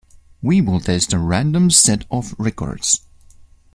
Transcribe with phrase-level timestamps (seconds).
[0.41, 3.01] We will test a random set of records.